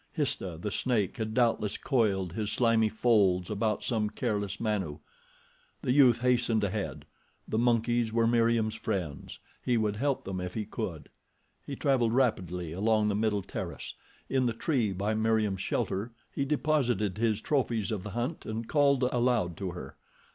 Histah, 0.13 0.57
the 0.57 0.71
snake, 0.71 1.17
had 1.17 1.35
doubtless 1.35 1.77
coiled 1.77 2.33
his 2.33 2.51
slimy 2.51 2.89
folds 2.89 3.51
about 3.51 3.83
some 3.83 4.09
careless 4.09 4.59
Manu. 4.59 4.97
The 5.83 5.91
youth 5.91 6.21
hastened 6.21 6.63
ahead. 6.63 7.05
The 7.47 7.59
monkeys 7.59 8.11
were 8.11 8.25
Meriem's 8.25 8.73
friends. 8.73 9.37
He 9.63 9.77
would 9.77 9.97
help 9.97 10.23
them 10.25 10.41
if 10.41 10.55
he 10.55 10.65
could. 10.65 11.09
He 11.67 11.75
traveled 11.75 12.13
rapidly 12.13 12.71
along 12.71 13.09
the 13.09 13.15
middle 13.15 13.43
terrace. 13.43 13.93
In 14.27 14.47
the 14.47 14.53
tree 14.53 14.91
by 14.91 15.13
Meriem's 15.13 15.61
shelter 15.61 16.13
he 16.33 16.45
deposited 16.45 17.19
his 17.19 17.39
trophies 17.39 17.91
of 17.91 18.01
the 18.01 18.09
hunt 18.09 18.43
and 18.47 18.67
called 18.67 19.03
aloud 19.03 19.55
to 19.57 19.69
her. 19.73 19.97